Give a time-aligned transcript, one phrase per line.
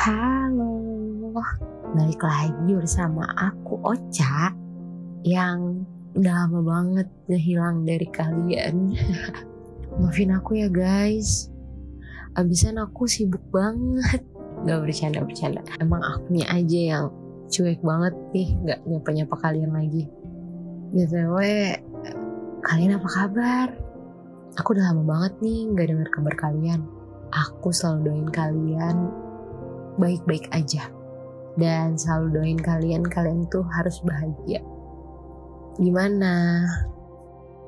[0.00, 0.80] Halo,
[1.92, 4.48] balik lagi bersama aku Ocha
[5.28, 5.84] yang
[6.16, 8.96] udah lama banget ngehilang dari kalian.
[10.00, 11.52] Maafin aku ya guys,
[12.32, 14.24] abisan aku sibuk banget.
[14.64, 15.60] Gak bercanda bercanda.
[15.84, 17.04] Emang akunya aja yang
[17.52, 20.08] cuek banget nih, gak nyapa nyapa kalian lagi.
[20.96, 21.36] btw,
[22.64, 23.68] kalian apa kabar?
[24.56, 26.88] Aku udah lama banget nih gak denger kabar kalian.
[27.36, 29.28] Aku selalu doain kalian
[30.00, 30.88] baik-baik aja.
[31.60, 34.64] Dan selalu doain kalian, kalian tuh harus bahagia.
[35.76, 36.64] Gimana?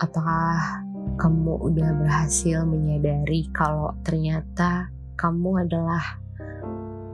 [0.00, 0.82] Apakah
[1.20, 4.90] kamu udah berhasil menyadari kalau ternyata
[5.20, 6.18] kamu adalah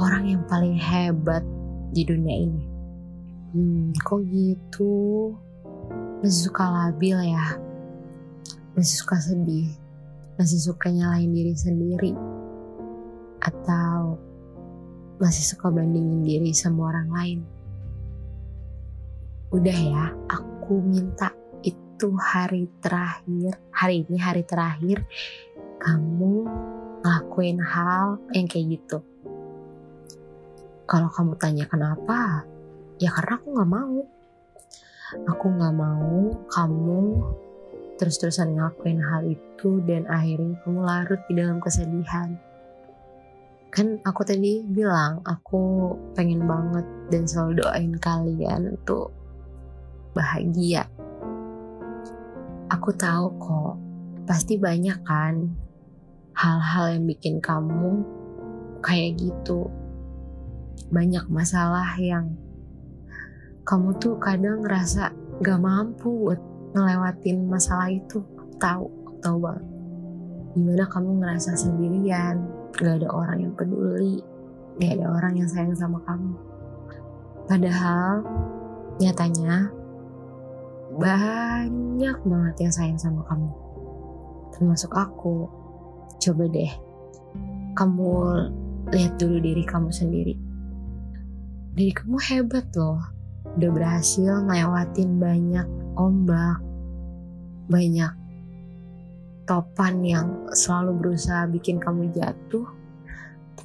[0.00, 1.44] orang yang paling hebat
[1.92, 2.64] di dunia ini?
[3.52, 5.30] Hmm, kok gitu?
[6.24, 7.60] Masih suka labil ya?
[8.72, 9.68] Masih suka sedih?
[10.40, 12.16] Masih suka nyalain diri sendiri?
[13.38, 14.01] Atau
[15.22, 17.40] masih suka bandingin diri sama orang lain?
[19.54, 21.30] Udah ya, aku minta
[21.62, 25.06] itu hari terakhir, hari ini hari terakhir
[25.78, 26.50] kamu
[27.06, 28.98] ngelakuin hal yang kayak gitu.
[30.90, 32.42] Kalau kamu tanya kenapa,
[32.98, 33.98] ya karena aku gak mau.
[35.30, 36.18] Aku gak mau
[36.50, 37.02] kamu
[38.02, 42.34] terus-terusan ngelakuin hal itu dan akhirnya kamu larut di dalam kesedihan.
[43.72, 49.16] Kan aku tadi bilang aku pengen banget dan selalu doain kalian untuk
[50.12, 50.84] bahagia.
[52.68, 53.80] Aku tahu kok,
[54.28, 55.56] pasti banyak kan
[56.36, 58.04] hal-hal yang bikin kamu
[58.84, 59.72] kayak gitu.
[60.92, 62.36] Banyak masalah yang
[63.64, 66.40] kamu tuh kadang ngerasa gak mampu buat
[66.76, 68.20] ngelewatin masalah itu.
[68.60, 69.64] Tahu, tahu banget.
[70.52, 72.36] Gimana kamu ngerasa sendirian,
[72.76, 74.24] gak ada orang yang peduli,
[74.80, 76.34] gak ada orang yang sayang sama kamu.
[77.46, 78.24] Padahal
[78.96, 79.68] nyatanya
[80.92, 83.50] banyak banget yang sayang sama kamu.
[84.52, 85.48] Termasuk aku.
[86.22, 86.72] Coba deh,
[87.74, 88.10] kamu
[88.94, 90.34] lihat dulu diri kamu sendiri.
[91.72, 93.00] Diri kamu hebat loh.
[93.58, 95.66] Udah berhasil ngelewatin banyak
[95.98, 96.62] ombak,
[97.66, 98.12] banyak
[99.52, 102.64] topan yang selalu berusaha bikin kamu jatuh.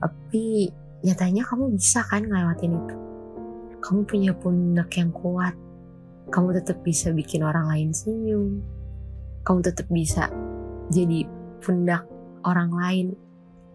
[0.00, 0.72] Tapi
[1.04, 2.96] nyatanya kamu bisa kan ngelewatin itu.
[3.84, 5.52] Kamu punya pundak yang kuat
[6.32, 8.64] kamu tetap bisa bikin orang lain senyum.
[9.44, 10.32] Kamu tetap bisa
[10.88, 11.28] jadi
[11.60, 12.08] pundak
[12.48, 13.06] orang lain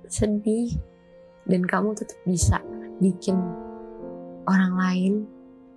[0.09, 0.73] sedih.
[1.49, 2.61] Dan kamu tetap bisa
[3.01, 3.37] bikin
[4.45, 5.13] orang lain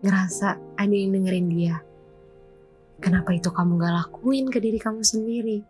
[0.05, 1.77] ngerasa ada yang dengerin dia.
[3.01, 5.65] Kenapa itu kamu gak lakuin ke diri kamu sendiri?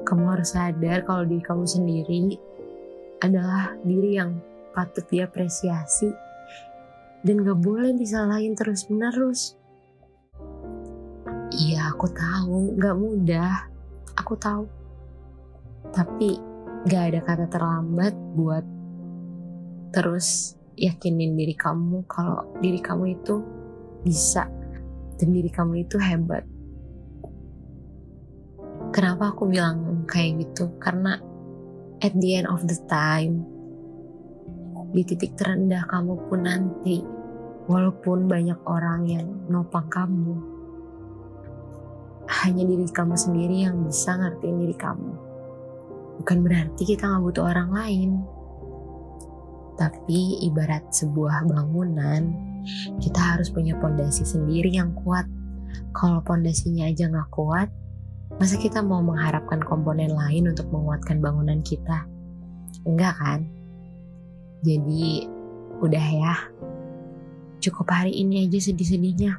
[0.00, 2.40] Kamu harus sadar kalau diri kamu sendiri
[3.20, 4.40] adalah diri yang
[4.72, 6.08] patut diapresiasi
[7.22, 9.54] dan gak boleh disalahin terus menerus.
[11.52, 13.68] Iya, aku tahu, gak mudah.
[14.16, 14.64] Aku tahu.
[15.92, 16.40] Tapi
[16.88, 18.64] gak ada kata terlambat buat
[19.92, 23.44] terus yakinin diri kamu kalau diri kamu itu
[24.02, 24.48] bisa
[25.20, 26.42] dan diri kamu itu hebat.
[28.92, 30.68] Kenapa aku bilang kayak gitu?
[30.76, 31.16] Karena
[32.04, 33.40] at the end of the time,
[34.92, 37.00] di titik terendah kamu pun nanti,
[37.72, 40.36] walaupun banyak orang yang nopang kamu,
[42.44, 45.12] hanya diri kamu sendiri yang bisa ngertiin diri kamu.
[46.20, 48.10] Bukan berarti kita nggak butuh orang lain.
[49.80, 52.28] Tapi ibarat sebuah bangunan,
[53.00, 55.24] kita harus punya pondasi sendiri yang kuat.
[55.96, 57.72] Kalau pondasinya aja nggak kuat,
[58.38, 62.06] masa kita mau mengharapkan komponen lain untuk menguatkan bangunan kita?
[62.86, 63.40] Enggak kan?
[64.62, 65.26] Jadi,
[65.82, 66.36] udah ya.
[67.62, 69.38] Cukup hari ini aja sedih-sedihnya.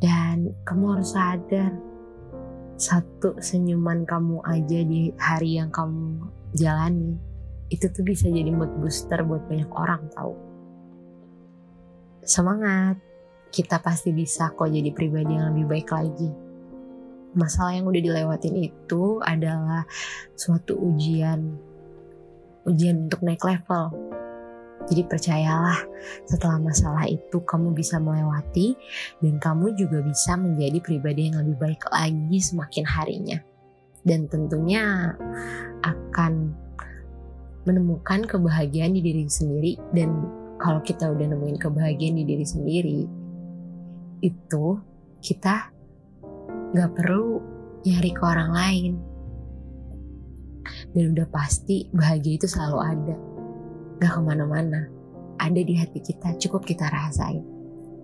[0.00, 1.76] Dan kamu harus sadar,
[2.80, 6.24] satu senyuman kamu aja di hari yang kamu
[6.56, 7.20] jalani,
[7.68, 10.34] itu tuh bisa jadi mood booster buat banyak orang tahu.
[12.24, 12.96] Semangat,
[13.52, 16.30] kita pasti bisa kok jadi pribadi yang lebih baik lagi.
[17.36, 19.86] Masalah yang udah dilewatin itu adalah
[20.34, 21.58] suatu ujian,
[22.66, 24.10] ujian untuk naik level
[24.88, 25.78] jadi percayalah,
[26.24, 28.74] setelah masalah itu kamu bisa melewati
[29.20, 33.38] dan kamu juga bisa menjadi pribadi yang lebih baik lagi semakin harinya.
[34.00, 35.14] Dan tentunya
[35.84, 36.56] akan
[37.68, 40.26] menemukan kebahagiaan di diri sendiri dan
[40.56, 43.00] kalau kita udah nemuin kebahagiaan di diri sendiri
[44.24, 44.66] itu
[45.20, 45.68] kita
[46.70, 47.42] gak perlu
[47.82, 48.92] nyari ke orang lain
[50.94, 53.16] dan udah pasti bahagia itu selalu ada
[54.00, 54.88] gak ke mana-mana.
[55.40, 57.40] ada di hati kita cukup kita rasain.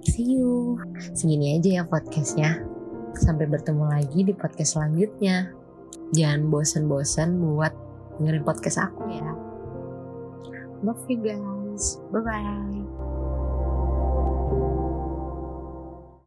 [0.09, 0.81] See you.
[1.13, 2.65] Segini aja ya podcastnya.
[3.13, 5.53] Sampai bertemu lagi di podcast selanjutnya.
[6.17, 7.77] Jangan bosan-bosan buat
[8.17, 9.37] dengerin podcast aku ya.
[10.81, 12.01] Love you guys.
[12.09, 12.89] Bye-bye.